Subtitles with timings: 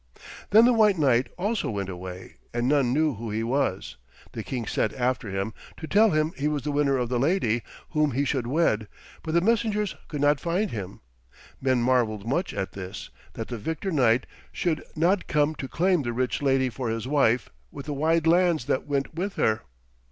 [0.49, 3.97] Then the white knight also went away, and none knew who he was.
[4.31, 7.61] The king sent after him, to tell him he was the winner of the lady,
[7.91, 8.87] whom he should wed,
[9.21, 11.01] but the messengers could not find him.
[11.61, 16.13] Men marvelled much at this, that the victor knight should not come to claim the
[16.13, 19.61] rich lady for his wife with the wide lands that went with her.